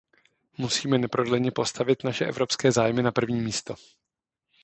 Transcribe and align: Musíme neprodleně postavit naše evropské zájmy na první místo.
Musíme 0.57 0.97
neprodleně 0.97 1.51
postavit 1.51 2.03
naše 2.03 2.25
evropské 2.25 2.71
zájmy 2.71 3.03
na 3.03 3.11
první 3.11 3.41
místo. 3.41 3.75